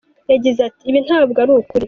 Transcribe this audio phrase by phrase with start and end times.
[0.31, 1.79] Yagize ati “Ibi ntabwo ari ukuri.